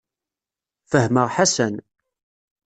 [0.91, 1.75] Fehmeɣ Ḥasan.